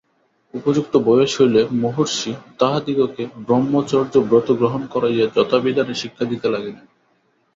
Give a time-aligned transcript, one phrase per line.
[0.53, 6.85] উপযুক্ত বয়স হইলে মহর্ষি তাহাদিগকে ব্রহ্মচর্যব্রত গ্রহণ করাইয়া যথাবিধানে শিক্ষা দিতে লাগিলেন।